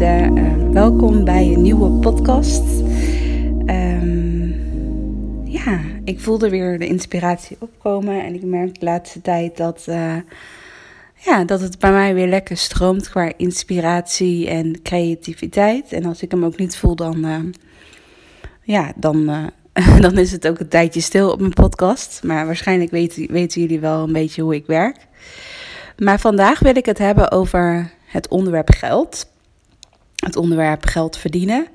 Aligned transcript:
Uh, 0.00 0.26
welkom 0.72 1.24
bij 1.24 1.52
een 1.52 1.62
nieuwe 1.62 1.90
podcast. 1.90 2.62
Um, 3.66 4.54
ja, 5.44 5.80
ik 6.04 6.20
voelde 6.20 6.50
weer 6.50 6.78
de 6.78 6.86
inspiratie 6.86 7.56
opkomen. 7.60 8.24
En 8.24 8.34
ik 8.34 8.42
merk 8.42 8.80
de 8.80 8.84
laatste 8.84 9.20
tijd 9.20 9.56
dat, 9.56 9.84
uh, 9.88 10.16
ja, 11.14 11.44
dat 11.44 11.60
het 11.60 11.78
bij 11.78 11.92
mij 11.92 12.14
weer 12.14 12.26
lekker 12.26 12.56
stroomt 12.56 13.10
qua 13.10 13.32
inspiratie 13.36 14.48
en 14.48 14.82
creativiteit. 14.82 15.92
En 15.92 16.04
als 16.04 16.22
ik 16.22 16.30
hem 16.30 16.44
ook 16.44 16.58
niet 16.58 16.76
voel, 16.76 16.96
dan, 16.96 17.24
uh, 17.26 17.38
ja, 18.62 18.92
dan, 18.96 19.26
dan 20.00 20.18
is 20.18 20.32
het 20.32 20.48
ook 20.48 20.58
een 20.58 20.68
tijdje 20.68 21.00
stil 21.00 21.30
op 21.30 21.40
mijn 21.40 21.52
podcast. 21.52 22.20
Maar 22.22 22.46
waarschijnlijk 22.46 22.90
weten, 22.90 23.32
weten 23.32 23.60
jullie 23.60 23.80
wel 23.80 24.02
een 24.02 24.12
beetje 24.12 24.42
hoe 24.42 24.54
ik 24.54 24.66
werk. 24.66 24.96
Maar 25.98 26.20
vandaag 26.20 26.58
wil 26.58 26.76
ik 26.76 26.86
het 26.86 26.98
hebben 26.98 27.30
over 27.30 27.92
het 28.06 28.28
onderwerp 28.28 28.70
geld. 28.70 29.32
Het 30.24 30.36
onderwerp 30.36 30.86
geld 30.86 31.16
verdienen. 31.16 31.66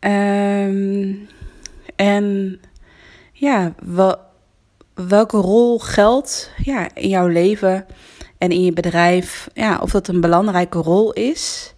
Um, 0.00 1.28
en 1.96 2.60
ja, 3.32 3.74
wel, 3.84 4.16
welke 4.94 5.36
rol 5.36 5.78
geld 5.78 6.50
ja, 6.62 6.88
in 6.94 7.08
jouw 7.08 7.26
leven 7.26 7.86
en 8.38 8.50
in 8.50 8.64
je 8.64 8.72
bedrijf, 8.72 9.48
ja, 9.54 9.78
of 9.78 9.90
dat 9.90 10.08
een 10.08 10.20
belangrijke 10.20 10.78
rol 10.78 11.12
is. 11.12 11.74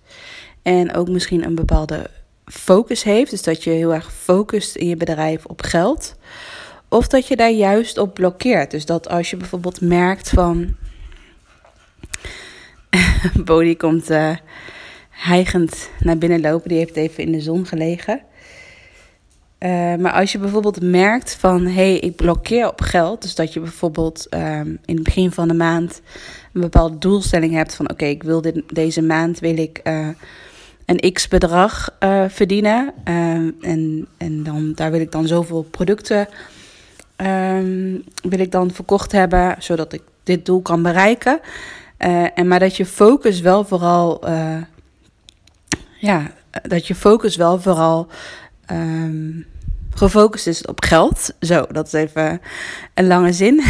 En 0.62 0.94
ook 0.94 1.08
misschien 1.08 1.44
een 1.44 1.54
bepaalde 1.54 2.10
focus 2.44 3.02
heeft. 3.02 3.30
Dus 3.30 3.42
dat 3.42 3.64
je 3.64 3.70
heel 3.70 3.94
erg 3.94 4.12
focust 4.12 4.76
in 4.76 4.86
je 4.86 4.96
bedrijf 4.96 5.44
op 5.44 5.62
geld. 5.62 6.16
Of 6.88 7.08
dat 7.08 7.26
je 7.26 7.36
daar 7.36 7.50
juist 7.50 7.98
op 7.98 8.14
blokkeert. 8.14 8.70
Dus 8.70 8.86
dat 8.86 9.08
als 9.08 9.30
je 9.30 9.36
bijvoorbeeld 9.36 9.80
merkt 9.80 10.28
van 10.28 10.76
Bodie 13.44 13.76
komt 13.76 14.10
uh, 14.10 14.36
hijgend 15.22 15.90
naar 16.00 16.18
binnen 16.18 16.40
lopen. 16.40 16.68
Die 16.68 16.78
heeft 16.78 16.96
even 16.96 17.24
in 17.24 17.32
de 17.32 17.40
zon 17.40 17.66
gelegen. 17.66 18.20
Uh, 19.58 19.94
maar 19.94 20.12
als 20.12 20.32
je 20.32 20.38
bijvoorbeeld 20.38 20.82
merkt 20.82 21.34
van 21.34 21.66
hé, 21.66 21.72
hey, 21.72 21.98
ik 21.98 22.16
blokkeer 22.16 22.68
op 22.68 22.80
geld. 22.80 23.22
Dus 23.22 23.34
dat 23.34 23.52
je 23.52 23.60
bijvoorbeeld 23.60 24.26
um, 24.34 24.78
in 24.84 24.94
het 24.94 25.04
begin 25.04 25.32
van 25.32 25.48
de 25.48 25.54
maand 25.54 26.00
een 26.52 26.60
bepaalde 26.60 26.98
doelstelling 26.98 27.52
hebt 27.52 27.74
van 27.74 27.90
oké, 27.90 28.04
ik 28.04 28.22
wil 28.22 28.40
dit, 28.40 28.62
deze 28.66 29.02
maand 29.02 29.38
wil 29.38 29.58
ik 29.58 29.80
uh, 29.84 30.08
een 30.86 31.12
x 31.12 31.28
bedrag 31.28 31.96
uh, 32.00 32.24
verdienen. 32.28 32.92
en, 33.04 34.06
en 34.18 34.42
dan, 34.42 34.72
daar 34.74 34.90
wil 34.90 35.00
ik 35.00 35.12
dan 35.12 35.26
zoveel 35.26 35.62
producten 35.62 36.28
um, 37.16 38.04
wil 38.22 38.38
ik 38.38 38.50
dan 38.50 38.70
verkocht 38.70 39.12
hebben, 39.12 39.56
zodat 39.58 39.92
ik 39.92 40.02
dit 40.22 40.46
doel 40.46 40.62
kan 40.62 40.82
bereiken. 40.82 41.40
En 42.34 42.48
maar 42.48 42.58
dat 42.58 42.76
je 42.76 42.86
focus 42.86 43.40
wel 43.40 43.64
vooral, 43.64 44.20
ja, 46.02 46.30
dat 46.62 46.86
je 46.86 46.94
focus 46.94 47.36
wel 47.36 47.60
vooral 47.60 48.06
um, 48.70 49.46
gefocust 49.90 50.46
is 50.46 50.64
op 50.64 50.82
geld. 50.82 51.34
Zo, 51.40 51.66
dat 51.72 51.86
is 51.86 51.92
even 51.92 52.40
een 52.94 53.06
lange 53.06 53.32
zin. 53.32 53.62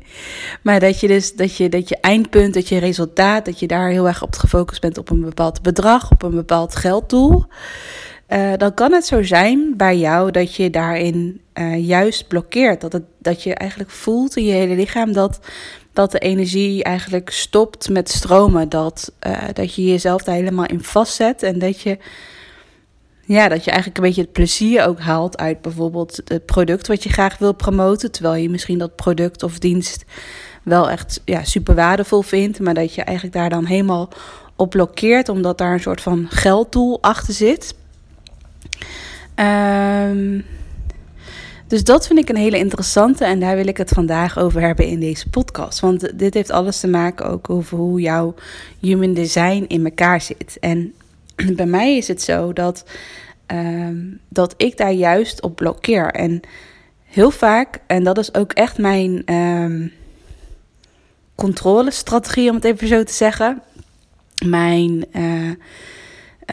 maar 0.62 0.80
dat 0.80 1.00
je 1.00 1.08
dus, 1.08 1.34
dat 1.34 1.56
je, 1.56 1.68
dat 1.68 1.88
je 1.88 1.96
eindpunt, 2.00 2.54
dat 2.54 2.68
je 2.68 2.78
resultaat, 2.78 3.44
dat 3.44 3.58
je 3.58 3.66
daar 3.66 3.88
heel 3.88 4.06
erg 4.06 4.22
op 4.22 4.36
gefocust 4.36 4.80
bent 4.80 4.98
op 4.98 5.10
een 5.10 5.20
bepaald 5.20 5.62
bedrag, 5.62 6.10
op 6.10 6.22
een 6.22 6.34
bepaald 6.34 6.76
gelddoel. 6.76 7.44
Uh, 8.28 8.52
dan 8.56 8.74
kan 8.74 8.92
het 8.92 9.06
zo 9.06 9.22
zijn 9.22 9.74
bij 9.76 9.98
jou 9.98 10.30
dat 10.30 10.54
je 10.54 10.70
daarin 10.70 11.40
uh, 11.54 11.86
juist 11.86 12.28
blokkeert. 12.28 12.80
Dat, 12.80 12.92
het, 12.92 13.04
dat 13.18 13.42
je 13.42 13.54
eigenlijk 13.54 13.90
voelt 13.90 14.36
in 14.36 14.44
je 14.44 14.52
hele 14.52 14.74
lichaam 14.74 15.12
dat 15.12 15.40
dat 15.92 16.12
de 16.12 16.18
energie 16.18 16.82
eigenlijk 16.84 17.30
stopt 17.30 17.88
met 17.88 18.10
stromen. 18.10 18.68
Dat, 18.68 19.12
uh, 19.26 19.38
dat 19.52 19.74
je 19.74 19.84
jezelf 19.84 20.22
daar 20.22 20.34
helemaal 20.34 20.66
in 20.66 20.82
vastzet 20.82 21.42
en 21.42 21.58
dat 21.58 21.80
je, 21.80 21.98
ja, 23.24 23.48
dat 23.48 23.64
je 23.64 23.70
eigenlijk 23.70 24.00
een 24.00 24.06
beetje 24.06 24.22
het 24.22 24.32
plezier 24.32 24.86
ook 24.86 25.00
haalt 25.00 25.38
uit 25.38 25.62
bijvoorbeeld 25.62 26.20
het 26.24 26.46
product 26.46 26.86
wat 26.86 27.02
je 27.02 27.12
graag 27.12 27.38
wil 27.38 27.52
promoten. 27.52 28.10
Terwijl 28.10 28.42
je 28.42 28.50
misschien 28.50 28.78
dat 28.78 28.96
product 28.96 29.42
of 29.42 29.58
dienst 29.58 30.04
wel 30.62 30.90
echt 30.90 31.20
ja, 31.24 31.44
super 31.44 31.74
waardevol 31.74 32.22
vindt, 32.22 32.60
maar 32.60 32.74
dat 32.74 32.94
je 32.94 33.02
eigenlijk 33.02 33.36
daar 33.36 33.50
dan 33.50 33.64
helemaal 33.64 34.08
op 34.56 34.70
blokkeert, 34.70 35.28
omdat 35.28 35.58
daar 35.58 35.72
een 35.72 35.80
soort 35.80 36.00
van 36.00 36.26
gelddoel 36.28 37.02
achter 37.02 37.34
zit. 37.34 37.74
Um, 39.36 40.44
dus 41.70 41.84
dat 41.84 42.06
vind 42.06 42.18
ik 42.18 42.28
een 42.28 42.36
hele 42.36 42.58
interessante 42.58 43.24
en 43.24 43.40
daar 43.40 43.56
wil 43.56 43.66
ik 43.66 43.76
het 43.76 43.88
vandaag 43.88 44.38
over 44.38 44.60
hebben 44.60 44.86
in 44.86 45.00
deze 45.00 45.28
podcast. 45.28 45.80
Want 45.80 46.18
dit 46.18 46.34
heeft 46.34 46.50
alles 46.50 46.80
te 46.80 46.88
maken 46.88 47.26
ook 47.26 47.50
over 47.50 47.78
hoe 47.78 48.00
jouw 48.00 48.34
human 48.80 49.14
design 49.14 49.64
in 49.68 49.84
elkaar 49.84 50.20
zit. 50.20 50.56
En 50.60 50.92
bij 51.56 51.66
mij 51.66 51.96
is 51.96 52.08
het 52.08 52.22
zo 52.22 52.52
dat, 52.52 52.84
um, 53.46 54.20
dat 54.28 54.54
ik 54.56 54.76
daar 54.76 54.92
juist 54.92 55.42
op 55.42 55.56
blokkeer. 55.56 56.06
En 56.06 56.40
heel 57.04 57.30
vaak, 57.30 57.80
en 57.86 58.04
dat 58.04 58.18
is 58.18 58.34
ook 58.34 58.52
echt 58.52 58.78
mijn 58.78 59.34
um, 59.34 59.92
controlestrategie, 61.34 62.48
om 62.48 62.54
het 62.54 62.64
even 62.64 62.88
zo 62.88 63.04
te 63.04 63.12
zeggen. 63.12 63.62
Mijn, 64.46 65.04
uh, 65.12 65.52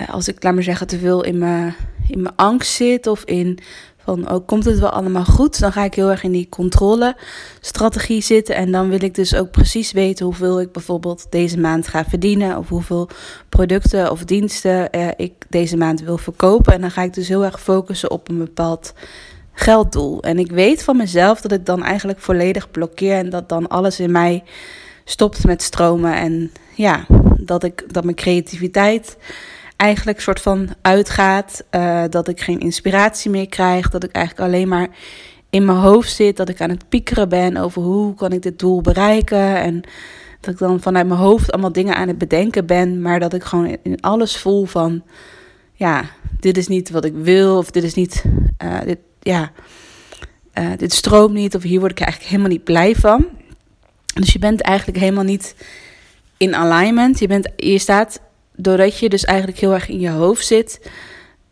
als 0.10 0.28
ik, 0.28 0.44
laat 0.44 0.54
maar 0.54 0.64
zeggen, 0.64 0.88
te 0.88 1.00
veel 1.00 1.24
in 1.24 1.38
mijn, 1.38 1.76
in 2.08 2.22
mijn 2.22 2.36
angst 2.36 2.72
zit 2.72 3.08
of 3.08 3.24
in 3.24 3.60
van 4.08 4.32
oh, 4.32 4.46
komt 4.46 4.66
het 4.66 4.80
wel 4.80 4.90
allemaal 4.90 5.26
goed? 5.26 5.60
Dan 5.60 5.72
ga 5.72 5.84
ik 5.84 5.94
heel 5.94 6.10
erg 6.10 6.24
in 6.24 6.32
die 6.32 6.50
controlestrategie 6.50 8.22
zitten. 8.22 8.56
En 8.56 8.72
dan 8.72 8.90
wil 8.90 9.04
ik 9.04 9.16
dus 9.16 9.36
ook 9.36 9.52
precies 9.52 9.92
weten 9.92 10.26
hoeveel 10.26 10.62
ik 10.62 10.72
bijvoorbeeld 10.72 11.28
deze 11.30 11.60
maand 11.60 11.88
ga 11.88 12.06
verdienen. 12.06 12.58
Of 12.58 12.70
hoeveel 12.70 13.10
producten 13.50 14.12
of 14.12 14.24
diensten 14.24 14.92
eh, 14.92 15.08
ik 15.18 15.34
deze 15.50 15.78
maand 15.78 16.02
wil 16.02 16.18
verkopen. 16.18 16.74
En 16.74 16.82
dan 16.82 16.92
ga 16.92 17.02
ik 17.02 17.14
dus 17.14 17.28
heel 17.28 17.46
erg 17.46 17.62
focussen 17.62 18.12
op 18.12 18.30
een 18.30 18.38
bepaald 18.38 18.94
gelddoel. 19.54 20.22
En 20.22 20.40
ik 20.40 20.52
weet 20.52 20.84
van 20.84 20.98
mezelf 20.98 21.42
dat 21.42 21.52
ik 21.52 21.66
dan 21.66 21.84
eigenlijk 21.84 22.20
volledig 22.20 22.72
blokkeer. 22.72 23.18
En 23.18 23.30
dat 23.30 23.50
dan 23.50 23.68
alles 23.68 24.00
in 24.00 24.12
mij 24.12 24.44
stopt 25.06 25.46
met 25.46 25.62
stromen. 25.62 26.16
En 26.16 26.52
ja, 26.76 27.06
dat, 27.38 27.64
ik, 27.64 27.94
dat 27.94 28.04
mijn 28.04 28.16
creativiteit 28.16 29.18
eigenlijk 29.78 30.20
soort 30.22 30.42
van 30.42 30.70
uitgaat. 30.82 31.64
Uh, 31.72 32.04
dat 32.10 32.28
ik 32.28 32.42
geen 32.42 32.60
inspiratie 32.60 33.32
meer 33.32 33.50
krijg. 33.50 33.90
Dat 33.90 34.04
ik 34.04 34.12
eigenlijk 34.12 34.48
alleen 34.48 34.68
maar 34.68 34.88
in 35.50 35.66
mijn 35.66 35.78
hoofd 35.78 36.12
zit. 36.12 36.38
Dat 36.38 36.50
ik 36.50 36.62
aan 36.62 36.70
het 36.70 36.90
piekeren 36.90 37.30
ben 37.30 37.58
over 37.58 37.82
hoe 37.82 38.14
kan 38.14 38.32
ik 38.32 38.42
dit 38.42 38.60
doel 38.60 38.82
bereiken. 38.82 39.56
En 39.56 39.82
dat 40.40 40.54
ik 40.54 40.60
dan 40.60 40.82
vanuit 40.82 41.08
mijn 41.08 41.20
hoofd 41.20 41.52
allemaal 41.52 41.72
dingen 41.72 41.96
aan 41.96 42.08
het 42.08 42.18
bedenken 42.18 42.66
ben. 42.66 43.02
Maar 43.02 43.20
dat 43.20 43.34
ik 43.34 43.44
gewoon 43.44 43.78
in 43.82 44.02
alles 44.02 44.38
voel 44.38 44.66
van... 44.66 45.04
Ja, 45.74 46.04
dit 46.40 46.58
is 46.58 46.68
niet 46.68 46.90
wat 46.90 47.06
ik 47.06 47.14
wil. 47.16 47.58
Of 47.58 47.72
dit 47.72 47.84
is 47.84 47.94
niet... 47.94 48.24
Uh, 48.64 48.82
dit, 48.86 49.00
ja, 49.20 49.52
uh, 50.54 50.70
dit 50.78 50.94
stroomt 50.94 51.34
niet. 51.34 51.56
Of 51.56 51.64
hier 51.64 51.80
word 51.80 51.92
ik 51.92 52.00
eigenlijk 52.00 52.32
helemaal 52.32 52.52
niet 52.52 52.64
blij 52.64 52.96
van. 52.96 53.26
Dus 54.14 54.34
je 54.34 54.40
bent 54.40 54.62
eigenlijk 54.62 55.00
helemaal 55.00 55.24
niet 55.24 55.56
in 56.38 56.56
alignment. 56.56 57.20
Je, 57.20 57.28
bent, 57.28 57.50
je 57.56 57.78
staat 57.78 58.20
doordat 58.58 59.00
je 59.00 59.10
dus 59.10 59.26
eigenlijk 59.26 59.60
heel 59.60 59.74
erg 59.74 59.90
in 59.90 60.00
je 60.00 60.10
hoofd 60.10 60.46
zit 60.46 60.80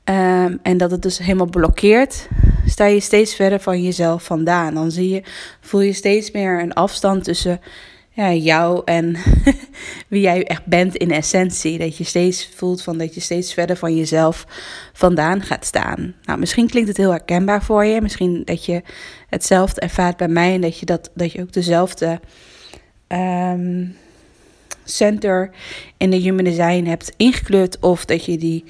um, 0.06 0.60
en 0.62 0.78
dat 0.78 0.92
het 0.92 1.02
dus 1.02 1.18
helemaal 1.18 1.50
blokkeert, 1.50 2.28
sta 2.66 2.86
je 2.86 3.00
steeds 3.00 3.36
verder 3.36 3.60
van 3.60 3.84
jezelf 3.84 4.24
vandaan. 4.24 4.74
Dan 4.74 4.92
zie 4.92 5.10
je, 5.10 5.24
voel 5.62 5.82
je 5.82 5.94
steeds 5.94 6.32
meer 6.32 6.62
een 6.62 6.74
afstand 6.74 7.24
tussen 7.24 7.62
ja, 8.10 8.34
jou 8.34 8.82
en 8.86 9.16
wie 10.08 10.22
jij 10.22 10.44
echt 10.44 10.66
bent 10.66 10.96
in 10.96 11.12
essentie. 11.12 11.78
Dat 11.78 11.98
je 11.98 12.04
steeds 12.04 12.50
voelt 12.56 12.82
van 12.82 12.98
dat 12.98 13.16
je 13.16 13.22
steeds 13.22 13.54
verder 13.54 13.78
van 13.78 13.96
jezelf 13.96 14.46
vandaan 14.94 15.42
gaat 15.42 15.66
staan. 15.66 16.16
Nou, 16.24 16.40
misschien 16.40 16.70
klinkt 16.70 16.88
het 16.88 16.98
heel 16.98 17.12
herkenbaar 17.12 17.64
voor 17.64 17.86
je. 17.86 18.02
Misschien 18.02 18.42
dat 18.46 18.66
je 18.66 18.82
hetzelfde 19.30 19.82
ervaart 19.82 20.18
bij 20.18 20.28
mij 20.28 20.54
en 20.54 20.62
dat 20.62 20.80
je, 20.80 20.86
dat, 20.86 21.12
dat 21.14 21.32
je 21.32 21.42
ook 21.42 21.54
dezelfde. 21.54 22.20
Um, 23.08 23.96
center 24.86 25.50
in 25.98 26.10
de 26.10 26.18
human 26.18 26.44
design 26.44 26.86
hebt 26.86 27.14
ingekleurd 27.18 27.80
of 27.80 28.06
dat 28.06 28.26
je 28.26 28.38
die 28.38 28.64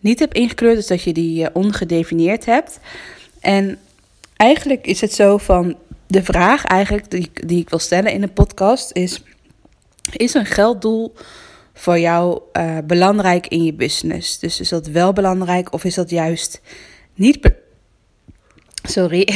niet 0.00 0.18
hebt 0.18 0.34
ingekleurd, 0.34 0.76
dus 0.76 0.86
dat 0.86 1.02
je 1.02 1.12
die 1.12 1.42
uh, 1.42 1.46
ongedefinieerd 1.52 2.44
hebt. 2.44 2.80
En 3.40 3.78
eigenlijk 4.36 4.86
is 4.86 5.00
het 5.00 5.12
zo 5.12 5.38
van 5.38 5.76
de 6.06 6.22
vraag 6.22 6.64
eigenlijk 6.64 7.10
die, 7.10 7.30
die 7.46 7.60
ik 7.60 7.70
wil 7.70 7.78
stellen 7.78 8.12
in 8.12 8.20
de 8.20 8.28
podcast 8.28 8.90
is: 8.92 9.22
is 10.12 10.34
een 10.34 10.46
gelddoel 10.46 11.14
voor 11.74 11.98
jou 11.98 12.40
uh, 12.52 12.78
belangrijk 12.84 13.46
in 13.46 13.64
je 13.64 13.72
business? 13.72 14.38
Dus 14.38 14.60
is 14.60 14.68
dat 14.68 14.86
wel 14.86 15.12
belangrijk 15.12 15.72
of 15.72 15.84
is 15.84 15.94
dat 15.94 16.10
juist 16.10 16.60
niet 17.14 17.58
Sorry, 18.82 19.28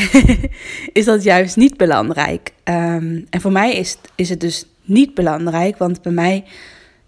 is 0.93 1.05
dat 1.05 1.23
juist 1.23 1.57
niet 1.57 1.77
belangrijk? 1.77 2.53
Um, 2.65 3.27
en 3.31 3.41
voor 3.41 3.53
mij 3.53 3.75
is, 3.75 3.97
is 4.15 4.29
het 4.29 4.41
dus 4.41 4.67
niet 4.85 5.15
belangrijk. 5.15 5.79
Want 5.79 6.03
bij 6.03 6.13
mij, 6.13 6.45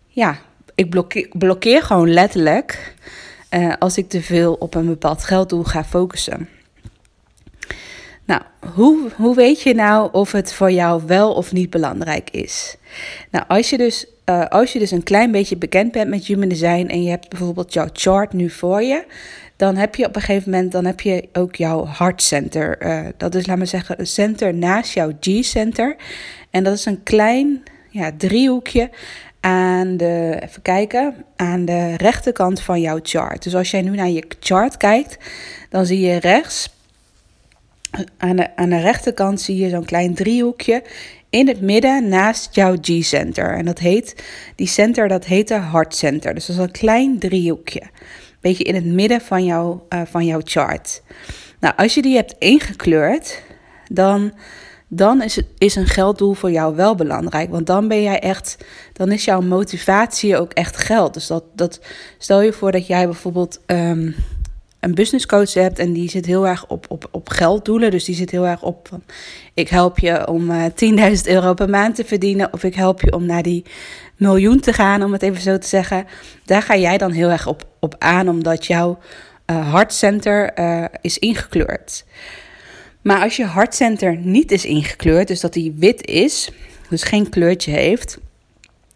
ja, 0.09 0.39
ik 0.75 0.91
blokkeer, 1.39 1.83
gewoon 1.83 2.13
letterlijk 2.13 2.95
uh, 3.51 3.73
als 3.79 3.99
ik 3.99 4.09
te 4.09 4.23
veel 4.23 4.55
op 4.55 4.75
een 4.75 4.87
bepaald 4.87 5.25
gelddoel 5.25 5.65
ga 5.65 5.85
focussen. 5.85 6.49
Nou, 8.25 8.43
hoe, 8.75 9.11
hoe 9.17 9.35
weet 9.35 9.63
je 9.63 9.75
nou 9.75 10.09
of 10.13 10.33
het 10.33 10.53
voor 10.53 10.71
jou 10.71 11.03
wel 11.07 11.33
of 11.33 11.53
niet 11.53 11.71
belangrijk 11.71 12.31
is? 12.31 12.77
Nou, 13.31 13.45
als 13.49 13.71
je 13.71 13.77
dus, 13.77 14.07
uh, 14.31 14.47
als 14.47 14.73
je 14.73 14.79
dus 14.79 14.91
een 14.91 15.03
klein 15.03 15.31
beetje 15.31 15.57
bekend 15.57 15.93
bent 15.93 16.09
met 16.11 16.27
human 16.27 16.49
design 16.49 16.87
en 16.87 17.03
je 17.03 17.11
hebt 17.11 17.29
bijvoorbeeld 17.29 17.73
jouw 17.73 17.89
chart 17.93 18.33
nu 18.33 18.51
voor 18.51 18.83
je, 18.83 19.05
dan 19.57 19.77
heb 19.77 19.95
je 19.95 20.07
op 20.07 20.17
een 20.17 20.23
gegeven 20.23 20.51
moment 20.51 20.73
dan 20.73 20.85
heb 20.85 21.01
je 21.01 21.29
ook 21.33 21.57
jouw 21.57 21.87
heart 21.87 22.23
center. 22.23 22.87
Uh, 22.87 23.07
dat 23.17 23.35
is, 23.35 23.47
laat 23.47 23.57
maar 23.57 23.67
zeggen, 23.67 24.01
een 24.01 24.07
center 24.07 24.55
naast 24.55 24.95
jouw 24.95 25.13
G-center. 25.21 25.97
En 26.51 26.65
dat 26.65 26.75
is 26.75 26.85
een 26.85 27.03
klein 27.03 27.63
ja, 27.91 28.11
driehoekje 28.17 28.91
aan 29.41 29.97
de, 29.97 30.39
even 30.43 30.63
kijken, 30.63 31.15
aan 31.37 31.65
de 31.65 31.97
rechterkant 31.97 32.61
van 32.61 32.81
jouw 32.81 32.99
chart. 33.03 33.43
Dus 33.43 33.55
als 33.55 33.71
jij 33.71 33.83
nu 33.83 33.91
naar 33.91 34.09
je 34.09 34.25
chart 34.41 34.77
kijkt, 34.77 35.19
dan 35.71 35.87
zie 35.87 36.01
je 36.01 36.17
rechts, 36.17 36.75
aan 38.17 38.37
de, 38.37 38.57
aan 38.57 38.69
de 38.69 38.81
rechterkant 38.81 39.41
zie 39.41 39.57
je 39.57 39.69
zo'n 39.69 39.85
klein 39.85 40.15
driehoekje 40.15 40.83
in 41.31 41.49
het 41.49 41.61
midden 41.61 42.09
naast 42.09 42.55
jouw 42.55 42.77
G-center. 42.81 43.57
En 43.57 43.65
dat 43.65 43.79
heet, 43.79 44.25
die 44.55 44.67
center, 44.67 45.09
dat 45.09 45.25
heet 45.25 45.49
de 45.49 45.61
heart 45.61 45.95
center. 45.95 46.35
Dus 46.35 46.47
dat 46.47 46.57
is 46.57 46.63
een 46.63 46.71
klein 46.71 47.19
driehoekje. 47.19 47.83
Beetje 48.47 48.65
in 48.65 48.75
het 48.75 48.85
midden 48.85 49.21
van, 49.21 49.45
jouw 49.45 49.87
uh, 49.89 50.01
van 50.05 50.25
jouw 50.25 50.41
chart. 50.45 51.03
Nou, 51.61 51.75
als 51.77 51.95
je 51.95 52.03
die 52.03 52.17
hebt 52.17 52.35
ingekleurd, 52.39 53.43
dan 53.89 54.33
dan 54.89 55.23
is, 55.23 55.41
is 55.59 55.77
een 55.77 55.87
gelddoel 55.87 56.33
voor 56.33 56.51
jou 56.51 56.77
wel 56.77 56.95
belangrijk. 56.95 57.51
Want 57.51 57.67
dan 57.67 57.89
ben 57.89 58.03
jij 58.03 58.21
echt, 58.21 58.57
dan 58.93 59.13
is 59.13 59.25
jouw 59.25 59.41
motivatie 59.41 60.37
ook 60.37 60.53
echt 60.53 60.77
geld. 60.77 61.15
Dus 61.15 61.27
dat, 61.27 61.45
dat 61.55 61.81
stel 62.19 62.41
je 62.41 62.53
voor 62.53 62.73
dat 62.73 62.87
jij 62.87 63.05
bijvoorbeeld 63.05 63.61
um, 63.67 64.15
een 64.87 64.95
businesscoach 64.95 65.55
hebt 65.55 65.79
en 65.79 65.93
die 65.93 66.11
zit 66.11 66.27
heel 66.27 66.47
erg 66.47 66.67
op, 66.67 66.87
op, 66.89 67.09
op 67.11 67.29
gelddoelen. 67.29 67.91
Dus 67.91 68.05
die 68.05 68.15
zit 68.15 68.31
heel 68.31 68.47
erg 68.47 68.63
op 68.63 68.89
van 68.89 69.03
ik 69.55 69.69
help 69.69 69.99
je 69.99 70.29
om 70.29 70.51
uh, 70.51 70.65
10.000 70.65 71.23
euro 71.25 71.55
per 71.55 71.69
maand 71.69 71.95
te 71.95 72.05
verdienen. 72.05 72.53
Of 72.53 72.63
ik 72.63 72.75
help 72.75 73.01
je 73.01 73.13
om 73.13 73.27
naar 73.27 73.43
die 73.43 73.65
miljoen 74.17 74.61
te 74.61 74.73
gaan, 74.73 75.03
om 75.03 75.13
het 75.13 75.23
even 75.23 75.41
zo 75.41 75.59
te 75.59 75.67
zeggen. 75.67 76.07
Daar 76.45 76.63
ga 76.63 76.77
jij 76.77 76.99
dan 76.99 77.11
heel 77.11 77.31
erg 77.31 77.47
op, 77.47 77.67
op 77.81 77.95
aan, 77.99 78.29
omdat 78.29 78.67
jouw 78.67 78.99
uh, 79.51 79.71
hartcenter 79.71 80.59
uh, 80.59 80.85
is 81.01 81.19
ingekleurd. 81.19 82.05
Maar 83.03 83.23
als 83.23 83.37
je 83.37 83.45
hartcenter 83.45 84.17
niet 84.17 84.51
is 84.51 84.65
ingekleurd, 84.65 85.29
dus 85.29 85.41
dat 85.41 85.53
die 85.53 85.75
wit 85.79 86.07
is, 86.07 86.51
dus 86.89 87.03
geen 87.03 87.29
kleurtje 87.29 87.71
heeft, 87.71 88.19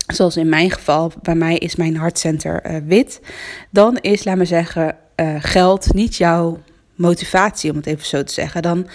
zoals 0.06 0.36
in 0.36 0.48
mijn 0.48 0.70
geval, 0.70 1.12
bij 1.22 1.34
mij 1.34 1.56
is 1.56 1.76
mijn 1.76 1.96
hartcenter 1.96 2.82
wit, 2.86 3.20
dan 3.70 3.96
is, 3.96 4.24
laat 4.24 4.36
maar 4.36 4.46
zeggen, 4.46 4.96
uh, 5.20 5.36
geld 5.38 5.94
niet 5.94 6.16
jouw 6.16 6.58
motivatie, 6.94 7.70
om 7.70 7.76
het 7.76 7.86
even 7.86 8.06
zo 8.06 8.22
te 8.22 8.32
zeggen. 8.32 8.62
Dan 8.62 8.88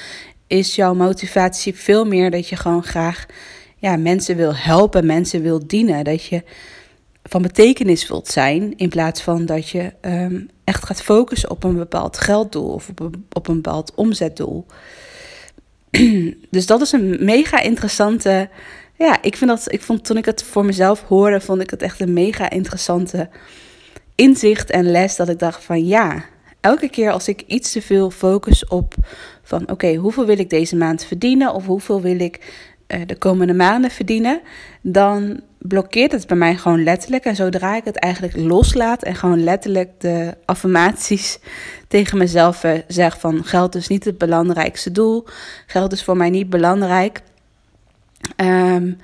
is 0.48 0.76
jouw 0.76 0.94
motivatie 0.94 1.76
veel 1.76 2.06
meer 2.06 2.32
dat 2.32 2.50
je 2.50 2.56
gewoon 2.56 2.84
graag 2.84 3.26
ja, 3.78 3.98
mensen 3.98 4.36
wil 4.36 4.56
helpen, 4.56 5.06
mensen 5.06 5.42
wil 5.42 5.68
dienen. 5.68 6.04
Dat 6.04 6.26
je 6.26 6.44
van 7.24 7.42
betekenis 7.42 8.08
wilt 8.08 8.28
zijn, 8.28 8.78
in 8.78 8.90
plaats 8.90 9.22
van 9.22 9.46
dat 9.46 9.70
je 9.70 9.94
um, 10.02 10.50
echt 10.64 10.86
gaat 10.86 11.02
focussen 11.02 11.50
op 11.50 11.64
een 11.64 11.76
bepaald 11.76 12.18
gelddoel 12.18 12.74
of 12.74 12.90
op 12.90 13.00
een, 13.00 13.26
op 13.32 13.48
een 13.48 13.62
bepaald 13.62 13.92
omzetdoel. 13.96 14.66
dus 16.50 16.66
dat 16.66 16.82
is 16.82 16.92
een 16.92 17.18
mega 17.20 17.62
interessante. 17.62 18.50
Ja, 18.98 19.22
ik 19.22 19.38
vind 19.38 19.50
dat. 19.50 19.72
Ik 19.72 19.82
vond 19.82 20.06
toen 20.06 20.18
ik 20.18 20.26
het 20.26 20.44
voor 20.44 20.66
mezelf 20.66 21.02
hoorde, 21.02 21.42
vond 21.42 21.62
ik 21.62 21.70
het 21.70 21.82
echt 21.82 22.00
een 22.00 22.14
mega 22.14 22.50
interessante 22.50 23.30
inzicht 24.16 24.70
en 24.70 24.92
les. 24.92 25.16
Dat 25.16 25.30
ik 25.30 25.40
dacht 25.40 25.64
van 25.64 25.86
ja, 25.86 26.26
elke 26.62 26.90
keer 26.90 27.12
als 27.12 27.28
ik 27.28 27.44
iets 27.48 27.72
te 27.72 27.82
veel 27.82 28.10
focus 28.10 28.68
op 28.68 28.94
van 29.44 29.70
oké, 29.72 29.96
hoeveel 29.96 30.26
wil 30.26 30.40
ik 30.40 30.50
deze 30.50 30.76
maand 30.76 31.06
verdienen 31.06 31.54
of 31.54 31.66
hoeveel 31.66 32.02
wil 32.02 32.20
ik 32.20 32.64
uh, 32.88 33.02
de 33.06 33.18
komende 33.18 33.54
maanden 33.54 33.92
verdienen, 33.92 34.42
dan 34.82 35.42
blokkeert 35.58 36.12
het 36.12 36.28
bij 36.28 36.38
mij 36.38 36.56
gewoon 36.56 36.84
letterlijk. 36.84 37.26
En 37.26 37.36
zodra 37.36 37.76
ik 37.76 37.84
het 37.84 37.96
eigenlijk 37.96 38.36
loslaat 38.38 39.04
en 39.04 39.16
gewoon 39.16 39.44
letterlijk 39.44 39.90
de 39.98 40.38
affirmaties 40.46 41.40
tegen 41.88 42.18
mezelf 42.18 42.64
eh, 42.64 42.80
zeg 42.88 43.20
van 43.20 43.44
geld 43.44 43.76
is 43.76 43.88
niet 43.88 44.06
het 44.06 44.18
belangrijkste 44.18 44.92
doel, 44.92 45.26
geld 45.66 45.92
is 45.92 46.04
voor 46.04 46.18
mij 46.18 46.30
niet 46.30 46.50
belangrijk, 46.50 47.22
um, 48.36 48.98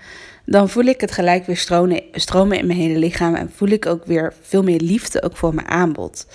dan 0.46 0.70
voel 0.70 0.84
ik 0.84 1.02
het 1.02 1.12
gelijk 1.12 1.46
weer 1.46 1.58
stromen, 1.58 2.04
stromen 2.12 2.58
in 2.58 2.68
mijn 2.68 2.80
hele 2.80 3.00
lichaam 3.00 3.36
en 3.36 3.52
voel 3.56 3.70
ik 3.70 3.86
ook 3.86 4.06
weer 4.06 4.34
veel 4.42 4.64
meer 4.64 4.80
liefde 4.80 5.24
ook 5.24 5.38
voor 5.38 5.54
mijn 5.56 5.68
aanbod. 5.68 6.28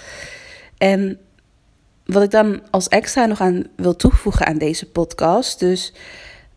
En 0.79 1.19
wat 2.05 2.23
ik 2.23 2.31
dan 2.31 2.63
als 2.71 2.89
extra 2.89 3.27
nog 3.27 3.41
aan 3.41 3.65
wil 3.77 3.97
toevoegen 3.97 4.47
aan 4.47 4.59
deze 4.59 4.91
podcast, 4.91 5.59
dus 5.59 5.93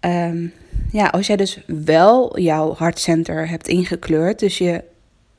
um, 0.02 0.54
ja, 0.92 1.08
als 1.08 1.28
jij 1.28 1.36
dus 1.36 1.60
wel 1.68 2.40
jouw 2.40 2.74
hartcenter 2.74 3.50
hebt 3.50 3.68
ingekleurd, 3.68 4.40
dus 4.40 4.58
je, 4.58 4.84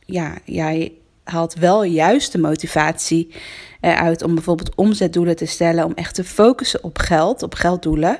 ja, 0.05 0.35
jij 0.45 0.93
haalt 1.25 1.55
wel 1.55 1.83
juist 1.83 2.33
de 2.33 2.39
motivatie 2.39 3.35
eruit 3.81 4.23
om 4.23 4.35
bijvoorbeeld 4.35 4.75
omzetdoelen 4.75 5.37
te 5.37 5.47
stellen, 5.47 5.85
om 5.85 5.93
echt 5.95 6.15
te 6.15 6.25
focussen 6.25 6.85
op 6.85 6.99
geld, 6.99 7.43
op 7.43 7.55
gelddoelen, 7.55 8.19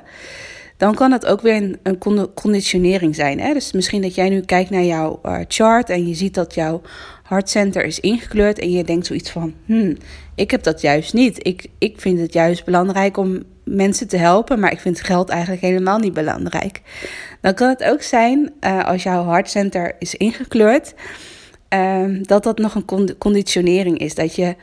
dan 0.81 0.95
kan 0.95 1.11
het 1.11 1.25
ook 1.25 1.41
weer 1.41 1.55
een, 1.55 1.79
een 1.83 2.33
conditionering 2.33 3.15
zijn. 3.15 3.39
Hè? 3.39 3.53
Dus 3.53 3.71
misschien 3.71 4.01
dat 4.01 4.15
jij 4.15 4.29
nu 4.29 4.41
kijkt 4.41 4.69
naar 4.69 4.83
jouw 4.83 5.19
uh, 5.25 5.37
chart 5.47 5.89
en 5.89 6.07
je 6.07 6.13
ziet 6.13 6.33
dat 6.33 6.53
jouw 6.53 6.81
hartcenter 7.23 7.85
is 7.85 7.99
ingekleurd 7.99 8.59
en 8.59 8.71
je 8.71 8.83
denkt 8.83 9.05
zoiets 9.05 9.29
van, 9.29 9.53
hmm, 9.65 9.97
ik 10.35 10.51
heb 10.51 10.63
dat 10.63 10.81
juist 10.81 11.13
niet. 11.13 11.47
Ik, 11.47 11.65
ik 11.77 12.01
vind 12.01 12.19
het 12.19 12.33
juist 12.33 12.65
belangrijk 12.65 13.17
om 13.17 13.43
mensen 13.63 14.07
te 14.07 14.17
helpen, 14.17 14.59
maar 14.59 14.71
ik 14.71 14.79
vind 14.79 15.01
geld 15.01 15.29
eigenlijk 15.29 15.61
helemaal 15.61 15.99
niet 15.99 16.13
belangrijk. 16.13 16.81
Dan 17.41 17.53
kan 17.53 17.69
het 17.69 17.83
ook 17.83 18.01
zijn, 18.01 18.53
uh, 18.61 18.85
als 18.85 19.03
jouw 19.03 19.23
hartcenter 19.23 19.95
is 19.99 20.15
ingekleurd, 20.15 20.93
uh, 21.73 22.05
dat 22.21 22.43
dat 22.43 22.57
nog 22.57 22.75
een 22.75 23.15
conditionering 23.17 23.97
is. 23.97 24.15
Dat 24.15 24.35
je 24.35 24.55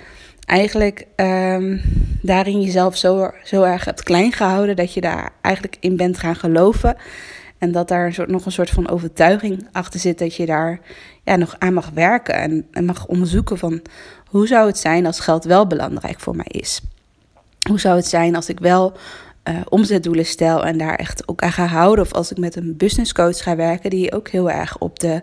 eigenlijk 0.48 1.06
um, 1.16 1.80
daarin 2.22 2.60
jezelf 2.60 2.96
zo, 2.96 3.30
zo 3.44 3.62
erg 3.62 3.84
hebt 3.84 4.02
klein 4.02 4.32
gehouden, 4.32 4.76
dat 4.76 4.94
je 4.94 5.00
daar 5.00 5.32
eigenlijk 5.40 5.76
in 5.80 5.96
bent 5.96 6.18
gaan 6.18 6.36
geloven. 6.36 6.96
En 7.58 7.72
dat 7.72 7.88
daar 7.88 8.06
een 8.06 8.14
soort, 8.14 8.28
nog 8.28 8.46
een 8.46 8.52
soort 8.52 8.70
van 8.70 8.88
overtuiging 8.88 9.68
achter 9.72 10.00
zit 10.00 10.18
dat 10.18 10.34
je 10.34 10.46
daar 10.46 10.80
ja, 11.24 11.36
nog 11.36 11.56
aan 11.58 11.72
mag 11.72 11.90
werken 11.94 12.66
en, 12.70 12.84
mag 12.84 13.06
onderzoeken 13.06 13.58
van 13.58 13.82
hoe 14.26 14.46
zou 14.46 14.66
het 14.66 14.78
zijn 14.78 15.06
als 15.06 15.20
geld 15.20 15.44
wel 15.44 15.66
belangrijk 15.66 16.20
voor 16.20 16.36
mij 16.36 16.48
is. 16.48 16.80
Hoe 17.68 17.80
zou 17.80 17.96
het 17.96 18.06
zijn 18.06 18.36
als 18.36 18.48
ik 18.48 18.58
wel 18.58 18.96
uh, 19.48 19.56
omzetdoelen 19.68 20.26
stel 20.26 20.64
en 20.64 20.78
daar 20.78 20.94
echt 20.94 21.28
ook 21.28 21.40
aan 21.42 21.52
ga 21.52 21.66
houden? 21.66 22.04
Of 22.04 22.12
als 22.12 22.30
ik 22.30 22.38
met 22.38 22.56
een 22.56 22.76
business 22.76 23.12
coach 23.12 23.42
ga 23.42 23.56
werken 23.56 23.90
die 23.90 24.12
ook 24.12 24.28
heel 24.28 24.50
erg 24.50 24.78
op 24.78 24.98
de 24.98 25.22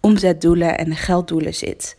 omzetdoelen 0.00 0.78
en 0.78 0.90
de 0.90 0.96
gelddoelen 0.96 1.54
zit. 1.54 1.96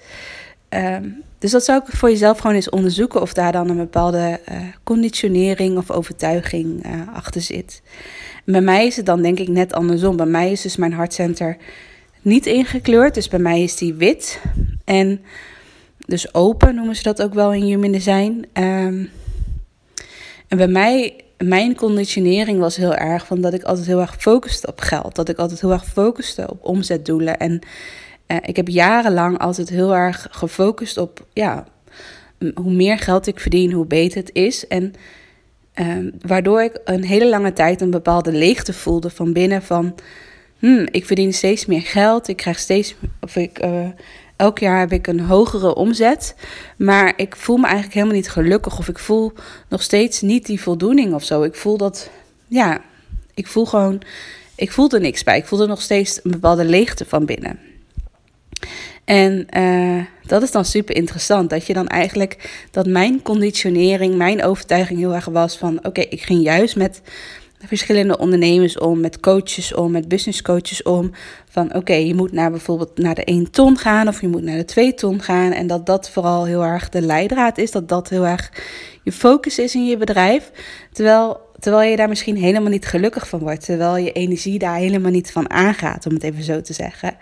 Um, 0.70 1.24
dus 1.39 1.51
dat 1.51 1.63
zou 1.63 1.82
ik 1.86 1.96
voor 1.96 2.10
jezelf 2.10 2.39
gewoon 2.39 2.56
eens 2.56 2.70
onderzoeken 2.70 3.22
of 3.22 3.34
daar 3.34 3.51
dan 3.51 3.70
een 3.70 3.77
bepaalde 3.77 4.39
uh, 4.51 4.58
conditionering 4.84 5.77
of 5.77 5.91
overtuiging 5.91 6.86
uh, 6.86 6.91
achter 7.13 7.41
zit. 7.41 7.82
Bij 8.46 8.62
mij 8.62 8.86
is 8.86 8.96
het 8.96 9.06
dan 9.06 9.22
denk 9.22 9.39
ik 9.39 9.48
net 9.48 9.74
andersom. 9.74 10.17
Bij 10.17 10.25
mij 10.25 10.51
is 10.51 10.62
dus 10.62 10.75
mijn 10.75 10.94
hartcenter 10.94 11.58
niet 12.22 12.46
ingekleurd, 12.46 13.13
dus 13.13 13.27
bij 13.27 13.39
mij 13.39 13.63
is 13.63 13.75
die 13.75 13.94
wit. 13.94 14.41
En 14.86 15.22
dus 15.98 16.34
open 16.34 16.75
noemen 16.75 16.96
ze 16.96 17.03
dat 17.03 17.22
ook 17.22 17.34
wel 17.34 17.53
in 17.53 17.63
Human 17.63 17.91
Design. 17.91 18.46
Um, 18.53 19.10
en 20.48 20.58
bij 20.58 20.67
mij, 20.67 21.15
mijn 21.38 21.75
conditionering 21.75 22.60
was 22.60 22.75
heel 22.75 22.96
erg 22.96 23.25
van 23.25 23.41
dat 23.41 23.53
ik 23.53 23.63
altijd 23.63 23.88
heel 23.88 24.00
erg 24.00 24.15
focuste 24.20 24.67
op 24.67 24.79
geld. 24.79 25.15
Dat 25.15 25.29
ik 25.29 25.38
altijd 25.38 25.62
heel 25.62 25.72
erg 25.72 25.86
focuste 25.86 26.50
op 26.50 26.65
omzetdoelen. 26.65 27.38
En 27.38 27.60
uh, 28.27 28.38
ik 28.41 28.55
heb 28.55 28.67
jarenlang 28.67 29.38
altijd 29.38 29.69
heel 29.69 29.96
erg 29.96 30.27
gefocust 30.31 30.98
op, 30.98 31.25
ja, 31.34 31.65
hoe 32.55 32.74
meer 32.74 33.00
geld 33.00 33.27
ik 33.27 33.39
verdien, 33.39 33.72
hoe 33.72 33.86
beter 33.86 34.19
het 34.19 34.29
is. 34.34 34.67
En 34.67 34.93
uh, 35.75 36.12
waardoor 36.22 36.62
ik 36.62 36.79
een 36.86 37.03
hele 37.03 37.29
lange 37.29 37.53
tijd 37.53 37.81
een 37.81 37.91
bepaalde 37.91 38.31
leegte 38.31 38.74
voelde 38.74 39.10
van 39.10 39.34
binnen 39.34 39.63
van, 39.63 39.96
hmm, 40.60 40.88
ik 40.91 41.05
verdien 41.05 41.34
steeds 41.34 41.65
meer 41.65 41.81
geld, 41.81 42.27
ik 42.27 42.38
krijg 42.38 42.60
steeds, 42.60 42.96
of 43.19 43.36
ik, 43.36 43.63
uh, 43.63 43.88
elk 44.38 44.60
jaar 44.60 44.79
heb 44.79 44.91
ik 44.91 45.07
een 45.07 45.19
hogere 45.19 45.75
omzet. 45.75 46.36
Maar 46.77 47.13
ik 47.15 47.36
voel 47.36 47.57
me 47.57 47.65
eigenlijk 47.65 47.93
helemaal 47.93 48.15
niet 48.15 48.29
gelukkig. 48.29 48.79
Of 48.79 48.88
ik 48.88 49.00
voel 49.00 49.34
nog 49.69 49.81
steeds 49.81 50.22
niet 50.22 50.46
die 50.46 50.62
voldoening 50.62 51.13
of 51.13 51.24
zo. 51.24 51.43
Ik 51.43 51.55
voel 51.55 51.77
dat, 51.77 52.10
ja, 52.48 52.81
ik 53.34 53.48
voel 53.48 53.65
gewoon, 53.65 54.01
ik 54.55 54.72
voel 54.72 54.89
er 54.89 55.00
niks 55.00 55.24
bij. 55.24 55.38
Ik 55.38 55.46
voel 55.46 55.62
er 55.62 55.67
nog 55.67 55.81
steeds 55.81 56.19
een 56.24 56.31
bepaalde 56.31 56.65
leegte 56.65 57.05
van 57.05 57.25
binnen. 57.25 57.60
En 59.08 59.48
uh, 59.58 60.04
dat 60.26 60.42
is 60.42 60.52
dan 60.52 60.66
super 60.66 60.96
interessant. 60.96 61.50
Dat 61.50 61.68
je 61.68 61.74
dan 61.74 61.88
eigenlijk, 61.88 62.62
dat 62.72 62.88
mijn 62.88 63.22
conditionering, 63.22 64.16
mijn 64.16 64.44
overtuiging 64.44 65.00
heel 65.00 65.14
erg 65.14 65.26
was 65.26 65.58
van: 65.58 65.86
oké, 65.86 66.02
ik 66.02 66.22
ging 66.22 66.44
juist 66.44 66.76
met 66.76 67.02
verschillende 67.66 68.18
ondernemers 68.18 68.78
om, 68.78 69.00
met 69.00 69.20
coaches 69.20 69.74
om, 69.74 69.92
met 69.92 70.08
business 70.08 70.42
coaches 70.42 70.84
om. 70.84 71.12
Van 71.50 71.74
oké, 71.76 71.94
je 71.94 72.16
moet 72.16 72.32
naar 72.32 72.52
bijvoorbeeld 72.52 72.98
naar 72.98 73.16
de 73.16 73.24
1 73.24 73.52
ton 73.52 73.78
gaan 73.78 74.08
of 74.08 74.22
je 74.22 74.28
moet 74.28 74.44
naar 74.44 74.58
de 74.58 74.66
2 74.66 74.94
ton 74.94 75.22
gaan. 75.22 75.52
En 75.52 75.68
dat 75.68 75.86
dat 75.86 76.10
vooral 76.10 76.46
heel 76.46 76.64
erg 76.64 76.90
de 76.90 77.02
leidraad 77.02 77.58
is, 77.58 77.72
dat 77.72 77.90
dat 77.90 78.10
heel 78.10 78.26
erg 78.26 78.52
je 79.04 79.12
focus 79.12 79.60
is 79.60 79.76
in 79.76 79.86
je 79.86 79.98
bedrijf. 79.98 80.52
Terwijl 80.92 81.46
terwijl 81.60 81.90
je 81.90 81.98
daar 81.98 82.10
misschien 82.10 82.38
helemaal 82.38 82.72
niet 82.72 82.86
gelukkig 82.86 83.28
van 83.28 83.40
wordt. 83.40 83.66
Terwijl 83.66 83.98
je 83.98 84.12
energie 84.12 84.60
daar 84.60 84.76
helemaal 84.76 85.12
niet 85.12 85.32
van 85.32 85.50
aangaat, 85.50 86.06
om 86.06 86.14
het 86.14 86.24
even 86.24 86.44
zo 86.44 86.62
te 86.62 86.74
zeggen. 86.74 87.18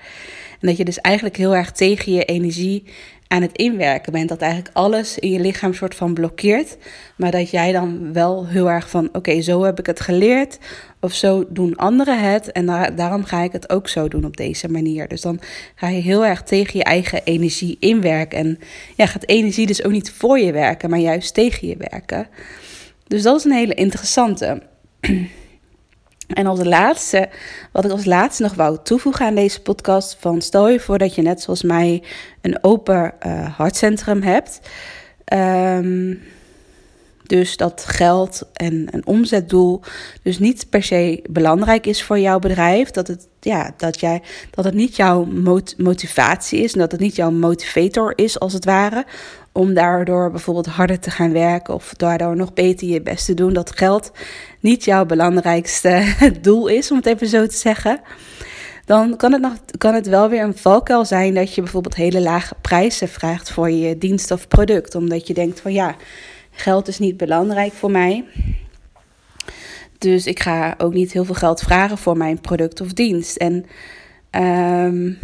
Dat 0.65 0.77
je 0.77 0.85
dus 0.85 1.01
eigenlijk 1.01 1.37
heel 1.37 1.55
erg 1.55 1.71
tegen 1.71 2.13
je 2.13 2.25
energie 2.25 2.83
aan 3.27 3.41
het 3.41 3.57
inwerken 3.57 4.11
bent. 4.11 4.29
Dat 4.29 4.41
eigenlijk 4.41 4.75
alles 4.75 5.19
in 5.19 5.31
je 5.31 5.39
lichaam 5.39 5.73
soort 5.73 5.95
van 5.95 6.13
blokkeert. 6.13 6.77
Maar 7.17 7.31
dat 7.31 7.49
jij 7.49 7.71
dan 7.71 8.13
wel 8.13 8.47
heel 8.47 8.69
erg 8.69 8.89
van: 8.89 9.09
oké, 9.11 9.41
zo 9.41 9.63
heb 9.63 9.79
ik 9.79 9.85
het 9.85 9.99
geleerd. 9.99 10.57
Of 10.99 11.13
zo 11.13 11.45
doen 11.49 11.75
anderen 11.75 12.31
het. 12.31 12.51
En 12.51 12.65
daarom 12.95 13.23
ga 13.23 13.41
ik 13.41 13.51
het 13.51 13.69
ook 13.69 13.87
zo 13.87 14.07
doen 14.07 14.25
op 14.25 14.37
deze 14.37 14.71
manier. 14.71 15.07
Dus 15.07 15.21
dan 15.21 15.39
ga 15.75 15.87
je 15.87 16.01
heel 16.01 16.25
erg 16.25 16.43
tegen 16.43 16.77
je 16.77 16.83
eigen 16.83 17.21
energie 17.23 17.77
inwerken. 17.79 18.37
En 18.37 18.59
ja, 18.95 19.05
gaat 19.05 19.27
energie 19.27 19.65
dus 19.65 19.83
ook 19.83 19.91
niet 19.91 20.11
voor 20.11 20.39
je 20.39 20.51
werken, 20.51 20.89
maar 20.89 20.99
juist 20.99 21.33
tegen 21.33 21.67
je 21.67 21.75
werken. 21.89 22.27
Dus 23.07 23.21
dat 23.21 23.37
is 23.37 23.43
een 23.43 23.51
hele 23.51 23.73
interessante. 23.73 24.61
En 26.27 26.45
als 26.45 26.63
laatste, 26.63 27.29
wat 27.71 27.85
ik 27.85 27.91
als 27.91 28.05
laatste 28.05 28.43
nog 28.43 28.53
wou 28.53 28.77
toevoegen 28.83 29.25
aan 29.25 29.35
deze 29.35 29.61
podcast, 29.61 30.17
van 30.19 30.41
stel 30.41 30.69
je 30.69 30.79
voor 30.79 30.97
dat 30.97 31.15
je 31.15 31.21
net 31.21 31.41
zoals 31.41 31.63
mij 31.63 32.03
een 32.41 32.57
open 32.63 33.13
uh, 33.25 33.57
hartcentrum 33.57 34.21
hebt. 34.21 34.59
Um, 35.33 36.21
dus 37.27 37.57
dat 37.57 37.83
geld 37.87 38.41
en 38.53 38.87
een 38.91 39.05
omzetdoel 39.05 39.81
dus 40.23 40.39
niet 40.39 40.69
per 40.69 40.83
se 40.83 41.23
belangrijk 41.29 41.85
is 41.85 42.03
voor 42.03 42.19
jouw 42.19 42.39
bedrijf. 42.39 42.91
Dat 42.91 43.07
het, 43.07 43.27
ja, 43.39 43.73
dat 43.77 43.99
jij, 43.99 44.21
dat 44.51 44.65
het 44.65 44.73
niet 44.73 44.95
jouw 44.95 45.27
motivatie 45.77 46.59
is 46.59 46.73
en 46.73 46.79
dat 46.79 46.91
het 46.91 47.01
niet 47.01 47.15
jouw 47.15 47.31
motivator 47.31 48.13
is 48.15 48.39
als 48.39 48.53
het 48.53 48.65
ware. 48.65 49.05
Om 49.57 49.73
daardoor 49.73 50.31
bijvoorbeeld 50.31 50.65
harder 50.65 50.99
te 50.99 51.11
gaan 51.11 51.31
werken 51.31 51.73
of 51.73 51.93
daardoor 51.93 52.35
nog 52.35 52.53
beter 52.53 52.87
je 52.87 53.01
best 53.01 53.25
te 53.25 53.33
doen. 53.33 53.53
Dat 53.53 53.77
geld 53.77 54.11
niet 54.59 54.83
jouw 54.83 55.05
belangrijkste 55.05 56.03
doel 56.41 56.67
is, 56.67 56.91
om 56.91 56.97
het 56.97 57.05
even 57.05 57.27
zo 57.27 57.47
te 57.47 57.55
zeggen. 57.55 57.99
Dan 58.85 59.17
kan 59.17 59.31
het, 59.31 59.41
nog, 59.41 59.53
kan 59.77 59.93
het 59.93 60.07
wel 60.07 60.29
weer 60.29 60.43
een 60.43 60.57
valkuil 60.57 61.05
zijn 61.05 61.33
dat 61.33 61.55
je 61.55 61.61
bijvoorbeeld 61.61 61.95
hele 61.95 62.21
lage 62.21 62.55
prijzen 62.61 63.07
vraagt 63.07 63.51
voor 63.51 63.69
je 63.69 63.97
dienst 63.97 64.31
of 64.31 64.47
product. 64.47 64.95
Omdat 64.95 65.27
je 65.27 65.33
denkt 65.33 65.59
van 65.59 65.73
ja 65.73 65.95
Geld 66.55 66.87
is 66.87 66.99
niet 66.99 67.17
belangrijk 67.17 67.73
voor 67.73 67.91
mij. 67.91 68.25
Dus 69.97 70.25
ik 70.27 70.39
ga 70.39 70.75
ook 70.77 70.93
niet 70.93 71.11
heel 71.11 71.25
veel 71.25 71.35
geld 71.35 71.61
vragen 71.61 71.97
voor 71.97 72.17
mijn 72.17 72.41
product 72.41 72.81
of 72.81 72.93
dienst. 72.93 73.35
En 73.35 73.65
um, 74.31 75.17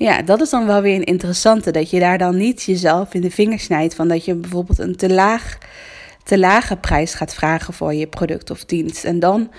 ja, 0.00 0.22
dat 0.22 0.40
is 0.40 0.50
dan 0.50 0.66
wel 0.66 0.82
weer 0.82 0.94
een 0.94 1.04
interessante. 1.04 1.70
Dat 1.70 1.90
je 1.90 2.00
daar 2.00 2.18
dan 2.18 2.36
niet 2.36 2.62
jezelf 2.62 3.14
in 3.14 3.20
de 3.20 3.30
vingers 3.30 3.62
snijdt. 3.64 3.94
Van 3.94 4.08
dat 4.08 4.24
je 4.24 4.34
bijvoorbeeld 4.34 4.78
een 4.78 4.96
te, 4.96 5.12
laag, 5.12 5.58
te 6.24 6.38
lage 6.38 6.76
prijs 6.76 7.14
gaat 7.14 7.34
vragen 7.34 7.74
voor 7.74 7.94
je 7.94 8.06
product 8.06 8.50
of 8.50 8.64
dienst. 8.64 9.04
En 9.04 9.18
dan 9.18 9.50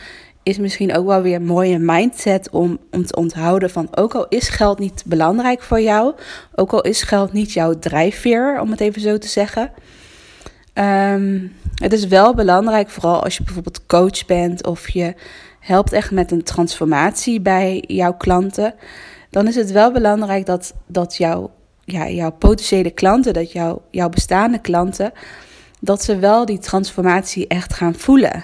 is 0.44 0.58
misschien 0.58 0.96
ook 0.96 1.06
wel 1.06 1.22
weer 1.22 1.36
een 1.36 1.46
mooie 1.46 1.80
mindset 1.80 2.50
om, 2.50 2.80
om 2.92 3.06
te 3.06 3.16
onthouden 3.16 3.70
van 3.70 3.88
ook 3.96 4.14
al 4.14 4.28
is 4.28 4.50
geld 4.50 4.80
niet 4.80 5.04
belangrijk 5.06 5.62
voor 5.62 5.82
jou, 5.82 6.14
ook 6.56 6.72
al 6.72 6.82
is 6.82 7.04
geld 7.04 7.34
niet 7.34 7.52
jouw 7.52 7.80
drijfveer, 7.80 8.60
om 8.62 8.72
het 8.72 8.80
even 8.80 9.02
zo 9.02 9.18
te 9.18 9.28
zeggen. 9.28 9.72
Ehm, 10.74 11.48
het 11.76 11.94
is 11.94 12.08
wel 12.08 12.34
belangrijk, 12.34 12.90
vooral 12.90 13.24
als 13.24 13.38
je 13.38 13.44
bijvoorbeeld 13.44 13.86
coach 13.86 14.26
bent 14.26 14.68
of 14.68 14.90
je 14.90 15.14
helpt 15.60 15.94
echt 15.94 16.12
met 16.12 16.32
een 16.32 16.44
transformatie 16.44 17.42
bij 17.42 17.84
jouw 17.88 18.14
klanten. 18.14 18.74
Dan 19.32 19.48
is 19.48 19.56
het 19.56 19.72
wel 19.72 19.92
belangrijk 19.92 20.46
dat, 20.46 20.74
dat 20.88 21.18
jouw, 21.18 21.52
ja, 21.86 22.10
jouw 22.10 22.32
potentiële 22.32 22.92
klanten, 22.92 23.34
dat 23.34 23.52
jouw, 23.52 23.82
jouw 23.92 24.10
bestaande 24.10 24.60
klanten, 24.60 25.12
dat 25.80 26.04
ze 26.04 26.20
wel 26.20 26.46
die 26.46 26.60
transformatie 26.60 27.48
echt 27.48 27.74
gaan 27.74 27.96
voelen 27.96 28.44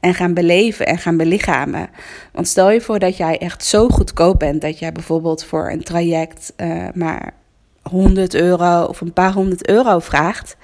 en 0.00 0.14
gaan 0.14 0.34
beleven 0.34 0.86
en 0.86 0.98
gaan 0.98 1.16
belichamen. 1.16 1.90
Want 2.32 2.48
stel 2.48 2.70
je 2.70 2.80
voor 2.80 2.98
dat 2.98 3.16
jij 3.16 3.38
echt 3.38 3.64
zo 3.64 3.88
goedkoop 3.88 4.38
bent 4.38 4.60
dat 4.60 4.78
jij 4.78 4.92
bijvoorbeeld 4.92 5.44
voor 5.44 5.70
een 5.70 5.82
traject 5.82 6.52
uh, 6.56 6.88
maar 6.94 7.34
100 7.82 8.34
euro 8.34 8.84
of 8.84 9.00
een 9.00 9.12
paar 9.12 9.32
honderd 9.32 9.68
euro 9.68 9.98
vraagt, 9.98 10.56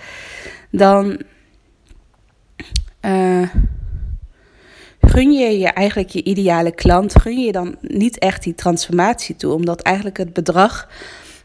dan 0.70 1.20
uh, 3.00 3.48
gun 5.18 5.32
je 5.32 5.58
je 5.58 5.68
eigenlijk 5.68 6.08
je 6.08 6.22
ideale 6.22 6.74
klant, 6.74 7.18
gun 7.18 7.38
je 7.38 7.52
dan 7.52 7.76
niet 7.80 8.18
echt 8.18 8.42
die 8.42 8.54
transformatie 8.54 9.36
toe, 9.36 9.52
omdat 9.52 9.80
eigenlijk 9.80 10.16
het 10.16 10.32
bedrag 10.32 10.88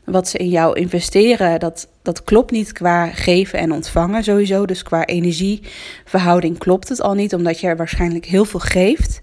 wat 0.04 0.28
ze 0.28 0.38
in 0.38 0.50
jou 0.50 0.80
investeren, 0.80 1.60
dat, 1.60 1.88
dat 2.02 2.24
klopt 2.24 2.52
niet 2.52 2.72
qua 2.72 3.08
geven 3.08 3.60
en 3.60 3.72
ontvangen 3.72 4.24
sowieso. 4.24 4.66
Dus 4.66 4.84
qua 4.84 5.06
energieverhouding 5.06 6.58
klopt 6.58 6.90
het 6.90 7.02
al 7.02 7.14
niet, 7.14 7.34
omdat 7.34 7.60
je 7.60 7.68
er 7.68 7.78
waarschijnlijk 7.78 8.26
heel 8.26 8.46
veel 8.46 8.60
geeft. 8.60 9.22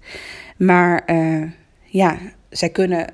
Maar 0.57 1.03
uh, 1.07 1.43
ja, 1.85 2.17
zij 2.49 2.69
kunnen, 2.69 3.07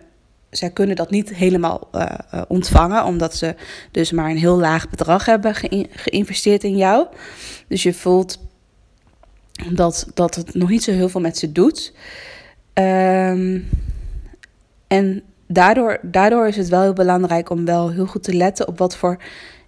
zij 0.50 0.70
kunnen 0.70 0.96
dat 0.96 1.10
niet 1.10 1.34
helemaal 1.34 1.90
uh, 1.94 2.42
ontvangen, 2.48 3.04
omdat 3.04 3.36
ze 3.36 3.56
dus 3.92 4.12
maar 4.12 4.30
een 4.30 4.38
heel 4.38 4.58
laag 4.58 4.90
bedrag 4.90 5.26
hebben 5.26 5.56
geïnvesteerd 5.92 6.64
in 6.64 6.78
jou. 6.78 7.08
Dus 7.68 7.84
je 7.84 7.94
voelt 7.94 8.40
dat, 9.72 10.08
dat 10.14 10.36
het 10.36 10.54
nog 10.54 10.70
niet 10.70 10.84
zo 10.84 10.92
heel 10.92 11.10
veel 11.10 11.22
met 11.22 11.38
ze 11.38 11.52
doet. 11.52 11.94
Um, 12.74 13.70
en 14.88 15.24
daardoor, 15.48 16.00
daardoor 16.02 16.48
is 16.48 16.58
het 16.58 16.70
wel 16.70 16.82
heel 16.82 16.94
belangrijk 16.94 17.50
om 17.50 17.66
wel 17.66 17.92
heel 17.92 18.06
goed 18.06 18.24
te 18.24 18.34
letten 18.34 18.68
op 18.68 18.78
wat 18.78 18.98
voor, 18.98 19.18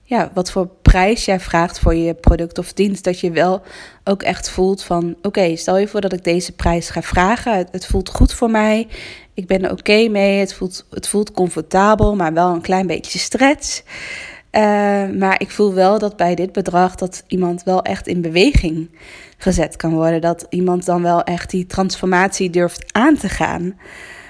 ja, 0.03 0.31
wat 0.33 0.51
voor 0.51 0.69
prijs 0.81 1.25
jij 1.25 1.39
vraagt 1.39 1.79
voor 1.79 1.95
je 1.95 2.13
product 2.13 2.57
of 2.57 2.73
dienst. 2.73 3.03
Dat 3.03 3.19
je 3.19 3.31
wel 3.31 3.61
ook 4.03 4.23
echt 4.23 4.49
voelt 4.49 4.83
van 4.83 5.15
oké, 5.21 5.55
stel 5.55 5.77
je 5.77 5.87
voor 5.87 6.01
dat 6.01 6.13
ik 6.13 6.23
deze 6.23 6.51
prijs 6.51 6.89
ga 6.89 7.01
vragen. 7.01 7.67
Het, 7.71 7.85
voelt 7.85 8.09
goed 8.09 8.33
voor 8.33 8.51
mij. 8.51 8.87
Ik 9.33 9.47
ben 9.47 9.63
er 9.63 9.71
oké 9.71 10.07
mee. 10.07 10.39
Het 10.39 10.53
voelt, 10.53 10.85
het 10.89 11.07
voelt 11.07 11.31
comfortabel, 11.31 12.15
maar 12.15 12.33
wel 12.33 12.53
een 12.53 12.61
klein 12.61 12.87
beetje 12.87 13.19
stretch. 13.19 13.81
Uh, 14.51 14.61
maar 15.19 15.41
ik 15.41 15.49
voel 15.49 15.73
wel 15.73 15.99
dat 15.99 16.15
bij 16.15 16.35
dit 16.35 16.51
bedrag 16.51 16.95
dat 16.95 17.23
iemand 17.27 17.63
wel 17.63 17.81
echt 17.81 18.07
in 18.07 18.21
beweging 18.21 18.89
gezet 19.37 19.75
kan 19.75 19.93
worden. 19.93 20.21
Dat 20.21 20.45
iemand 20.49 20.85
dan 20.85 21.01
wel 21.01 21.23
echt 21.23 21.49
die 21.49 21.65
transformatie 21.65 22.49
durft 22.49 22.93
aan 22.93 23.17
te 23.17 23.29
gaan. 23.29 23.79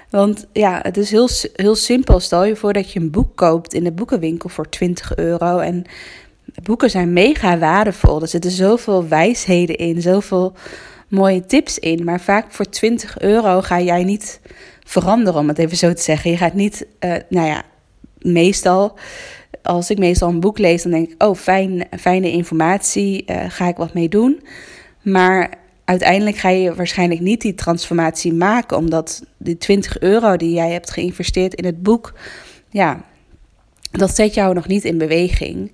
Want 0.10 0.46
ja, 0.54 0.80
het 0.82 0.98
is 0.98 1.12
heel, 1.12 1.30
heel 1.54 1.76
simpel. 1.76 2.20
Stel 2.20 2.46
je 2.46 2.56
voor 2.56 2.74
dat 2.74 2.92
je 2.92 3.00
een 3.00 3.12
boek 3.12 3.36
koopt 3.36 3.74
in 3.74 3.84
de 3.84 3.92
boekenwinkel 3.92 4.50
voor 4.50 4.70
20 4.70 5.16
euro. 5.16 5.58
En 5.58 5.86
boeken 6.64 6.90
zijn 6.90 7.14
mega 7.14 7.58
waardevol. 7.58 8.22
Er 8.22 8.28
zitten 8.28 8.52
zoveel 8.52 9.08
wijsheden 9.08 9.78
in, 9.78 10.02
zoveel 10.02 10.54
mooie 11.08 11.46
tips 11.46 11.80
in. 11.80 12.04
Maar 12.04 12.22
vaak 12.22 12.52
voor 12.52 12.70
20 12.70 13.20
euro 13.20 13.62
ga 13.62 13.82
jij 13.82 14.04
niet 14.04 14.40
veranderen, 14.84 15.40
om 15.40 15.48
het 15.48 15.58
even 15.58 15.78
zo 15.78 15.94
te 15.94 16.02
zeggen. 16.02 16.32
Je 16.32 16.38
gaat 16.38 16.54
niet, 16.54 16.86
uh, 17.00 17.16
nou 17.30 17.48
ja, 17.48 17.64
meestal, 18.18 18.96
als 19.64 19.90
ik 19.90 19.98
meestal 19.98 20.30
een 20.30 20.40
boek 20.40 20.58
lees, 20.58 20.84
dan 20.84 20.92
denk 20.92 21.10
ik, 21.10 21.24
oh, 21.24 21.36
fijn, 21.36 21.88
fijne 22.00 22.32
informatie, 22.32 23.24
uh, 23.26 23.44
ga 23.48 23.68
ik 23.68 23.78
wat 23.78 23.94
mee 23.94 24.10
doen. 24.10 24.42
Maar 25.02 25.54
uiteindelijk 25.86 26.38
ga 26.38 26.50
je 26.50 26.76
waarschijnlijk 26.76 27.22
niet 27.22 27.42
die 27.42 27.56
transformatie 27.56 28.34
maken, 28.34 28.78
omdat 28.78 29.26
die 29.38 29.58
20 29.58 30.00
euro 30.00 30.38
die 30.38 30.54
jij 30.54 30.72
hebt 30.72 30.92
geïnvesteerd 30.92 31.54
in 31.54 31.66
het 31.66 31.84
boek, 31.84 32.14
ja, 32.70 33.04
dat 33.92 34.16
zet 34.16 34.34
jou 34.34 34.54
nog 34.54 34.68
niet 34.68 34.84
in 34.84 34.98
beweging. 34.98 35.72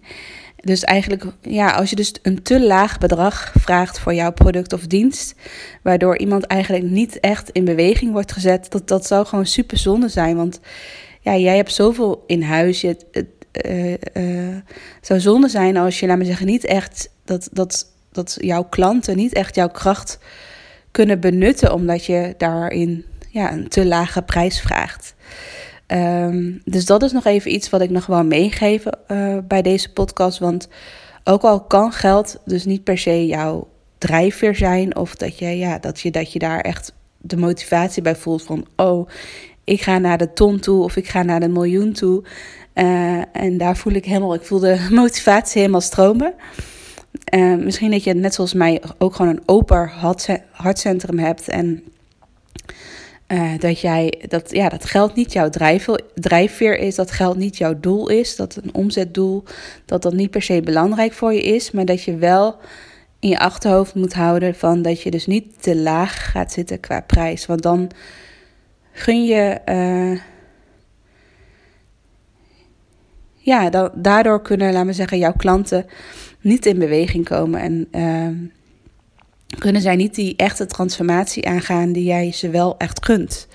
Dus 0.55 0.83
eigenlijk, 0.83 1.25
ja, 1.41 1.71
als 1.71 1.89
je 1.89 1.95
dus 1.95 2.13
een 2.21 2.43
te 2.43 2.65
laag 2.65 2.97
bedrag 2.97 3.53
vraagt 3.59 3.99
voor 3.99 4.13
jouw 4.13 4.31
product 4.31 4.73
of 4.73 4.81
dienst, 4.81 5.35
waardoor 5.83 6.17
iemand 6.17 6.45
eigenlijk 6.45 6.85
niet 6.85 7.19
echt 7.19 7.49
in 7.49 7.65
beweging 7.65 8.11
wordt 8.11 8.31
gezet, 8.31 8.71
dat, 8.71 8.87
dat 8.87 9.05
zou 9.05 9.25
gewoon 9.25 9.45
super 9.45 9.77
zonde 9.77 10.07
zijn. 10.07 10.35
Want 10.35 10.59
ja, 11.21 11.37
jij 11.37 11.55
hebt 11.55 11.73
zoveel 11.73 12.23
in 12.27 12.41
huis. 12.41 12.81
Je, 12.81 12.97
het 13.11 13.27
uh, 13.63 14.55
zou 15.01 15.19
zonde 15.19 15.47
zijn 15.47 15.77
als 15.77 15.99
je, 15.99 16.07
laat 16.07 16.17
me 16.17 16.25
zeggen, 16.25 16.45
niet 16.45 16.65
echt 16.65 17.09
dat, 17.23 17.49
dat 17.51 17.93
dat 18.15 18.37
jouw 18.39 18.63
klanten 18.63 19.15
niet 19.15 19.33
echt 19.33 19.55
jouw 19.55 19.69
kracht 19.69 20.19
kunnen 20.91 21.19
benutten, 21.19 21.73
omdat 21.73 22.05
je 22.05 22.33
daarin 22.37 23.05
ja, 23.29 23.51
een 23.51 23.67
te 23.67 23.85
lage 23.85 24.21
prijs 24.21 24.61
vraagt. 24.61 25.15
Ehm, 25.85 26.51
dus 26.63 26.85
dat 26.85 27.03
is 27.03 27.11
nog 27.11 27.25
even 27.25 27.53
iets 27.53 27.69
wat 27.69 27.81
ik 27.81 27.89
nog 27.89 28.05
wel 28.05 28.23
meegeven 28.23 28.97
uh, 29.07 29.37
bij 29.47 29.61
deze 29.61 29.93
podcast. 29.93 30.39
Want 30.39 30.67
ook 31.23 31.41
al 31.41 31.61
kan 31.61 31.91
geld 31.91 32.37
dus 32.45 32.65
niet 32.65 32.83
per 32.83 32.97
se 32.97 33.25
jouw 33.25 33.67
drijfveer 33.97 34.55
zijn, 34.55 34.95
of 34.95 35.15
dat 35.15 35.39
je, 35.39 35.57
ja, 35.57 35.79
dat 35.79 35.99
je, 35.99 36.11
dat 36.11 36.31
je 36.33 36.39
daar 36.39 36.59
echt 36.59 36.93
de 37.17 37.37
motivatie 37.37 38.01
bij 38.01 38.15
voelt 38.15 38.43
van, 38.43 38.67
oh, 38.75 39.09
ik 39.63 39.81
ga 39.81 39.97
naar 39.97 40.17
de 40.17 40.33
ton 40.33 40.59
toe 40.59 40.83
of 40.83 40.95
ik 40.95 41.07
ga 41.07 41.23
naar 41.23 41.39
de 41.39 41.47
miljoen 41.47 41.93
toe. 41.93 42.23
Uh, 42.75 43.21
en 43.31 43.57
daar 43.57 43.77
voel 43.77 43.93
ik 43.93 44.05
helemaal, 44.05 44.33
ik 44.33 44.43
voel 44.43 44.59
de 44.59 44.87
motivatie 44.91 45.59
helemaal 45.59 45.81
stromen. 45.81 46.33
Uh, 47.33 47.55
misschien 47.55 47.91
dat 47.91 48.03
je 48.03 48.13
net 48.13 48.33
zoals 48.33 48.53
mij 48.53 48.81
ook 48.97 49.15
gewoon 49.15 49.31
een 49.31 49.43
open 49.45 49.91
hartcentrum 50.51 51.19
hebt. 51.19 51.49
En 51.49 51.83
uh, 53.27 53.59
dat 53.59 53.79
jij 53.79 54.23
dat, 54.27 54.51
ja, 54.51 54.69
dat 54.69 54.85
geld 54.85 55.15
niet 55.15 55.33
jouw 55.33 55.49
drijfveer 56.13 56.77
is, 56.77 56.95
dat 56.95 57.11
geld 57.11 57.37
niet 57.37 57.57
jouw 57.57 57.79
doel 57.79 58.09
is, 58.09 58.35
dat 58.35 58.55
een 58.55 58.73
omzetdoel, 58.73 59.43
dat 59.85 60.01
dat 60.01 60.13
niet 60.13 60.31
per 60.31 60.41
se 60.41 60.61
belangrijk 60.61 61.13
voor 61.13 61.33
je 61.33 61.43
is, 61.43 61.71
maar 61.71 61.85
dat 61.85 62.03
je 62.03 62.15
wel 62.15 62.57
in 63.19 63.29
je 63.29 63.39
achterhoofd 63.39 63.95
moet 63.95 64.13
houden 64.13 64.55
van 64.55 64.81
dat 64.81 65.01
je 65.01 65.11
dus 65.11 65.25
niet 65.25 65.61
te 65.63 65.75
laag 65.75 66.31
gaat 66.31 66.51
zitten 66.51 66.79
qua 66.79 67.01
prijs. 67.01 67.45
Want 67.45 67.61
dan 67.61 67.91
gun 68.91 69.25
je. 69.25 69.59
Uh, 69.65 70.19
ja, 73.45 73.89
daardoor 73.93 74.41
kunnen, 74.41 74.71
laten 74.71 74.87
we 74.87 74.93
zeggen, 74.93 75.17
jouw 75.17 75.33
klanten 75.37 75.85
niet 76.41 76.65
in 76.65 76.79
beweging 76.79 77.25
komen. 77.25 77.59
En 77.59 77.87
uh, 77.91 78.49
kunnen 79.59 79.81
zij 79.81 79.95
niet 79.95 80.15
die 80.15 80.35
echte 80.35 80.65
transformatie 80.65 81.47
aangaan 81.47 81.91
die 81.91 82.03
jij 82.03 82.31
ze 82.31 82.49
wel 82.49 82.77
echt 82.77 83.05
gunt. 83.05 83.47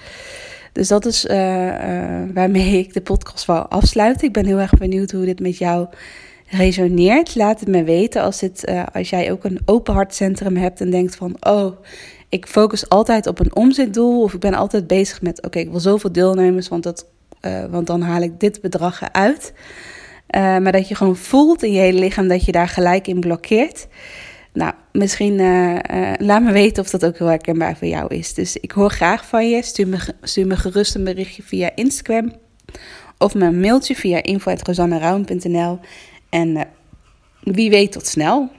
Dus 0.73 0.89
dat 0.89 1.07
is 1.07 1.25
uh, 1.25 1.33
waarmee 2.35 2.79
ik 2.79 2.95
de 2.95 3.01
podcast 3.01 3.47
wil 3.47 3.57
afsluiten. 3.57 4.27
Ik 4.27 4.33
ben 4.33 4.47
heel 4.47 4.59
erg 4.59 4.75
benieuwd 4.75 5.11
hoe 5.11 5.25
dit 5.25 5.41
met 5.41 5.59
jou 5.59 5.87
resoneert. 6.47 7.35
Laat 7.35 7.61
het 7.61 7.69
me 7.69 7.85
weten 7.85 8.23
als, 8.23 8.43
uh, 8.43 8.83
als 8.93 9.11
jij 9.11 9.33
ook 9.33 9.45
een 9.45 9.61
open 9.65 9.95
hartcentrum 9.95 10.57
hebt 10.57 10.81
en 10.81 10.91
denkt 10.91 11.17
van... 11.17 11.37
oh, 11.41 11.77
ik 12.29 12.47
focus 12.47 12.89
altijd 12.89 13.27
op 13.27 13.41
een 13.41 13.57
omzetdoel 13.57 14.23
of 14.23 14.35
ik 14.35 14.41
ben 14.41 14.55
altijd 14.55 14.87
bezig 14.87 15.23
met... 15.23 15.45
oké, 15.45 15.59
ik 15.59 15.71
wil 15.71 15.81
zoveel 15.81 16.13
deelnemers, 16.13 16.69
want, 16.69 16.83
dat, 16.83 17.07
want 17.71 17.87
dan 17.87 18.03
haal 18.03 18.23
ik 18.23 18.41
dit 18.41 18.61
bedrag 18.61 19.03
eruit. 19.03 19.53
maar 20.63 20.73
dat 20.73 20.89
je 20.89 20.95
gewoon 20.95 21.17
voelt 21.17 21.63
in 21.63 21.73
je 21.73 21.81
hele 21.81 21.99
lichaam 21.99 22.29
dat 22.29 22.45
je 22.45 22.53
daar 22.53 22.69
gelijk 22.69 23.07
in 23.07 23.21
blokkeert... 23.21 23.87
Nou, 24.53 24.73
misschien 24.93 25.39
uh, 25.39 25.79
laat 26.19 26.43
me 26.43 26.53
weten 26.53 26.83
of 26.83 26.91
dat 26.91 27.05
ook 27.05 27.19
heel 27.19 27.27
herkenbaar 27.27 27.77
voor 27.77 27.89
jou 27.89 28.15
is. 28.15 28.35
Dus 28.35 28.57
ik 28.57 28.71
hoor 28.71 28.91
graag 28.91 29.27
van 29.27 29.49
je. 29.49 29.63
Stuur 29.63 29.89
me, 29.89 29.99
stuur 30.23 30.47
me 30.47 30.57
gerust 30.57 30.95
een 30.95 31.05
berichtje 31.05 31.43
via 31.43 31.71
Instagram. 31.75 32.33
Of 33.19 33.35
een 33.35 33.61
mailtje 33.61 33.95
via 33.95 34.23
info.rosanneround.nl. 34.23 35.79
En 36.29 36.67
wie 37.41 37.71
weet 37.71 37.93
tot 37.93 38.07
snel. 38.07 38.49